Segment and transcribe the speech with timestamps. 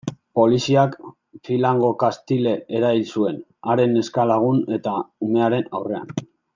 [0.37, 0.95] Poliziak
[1.49, 3.39] Philando Castile erail zuen,
[3.71, 4.99] haren neska-lagun eta
[5.31, 6.23] umearen aurrean.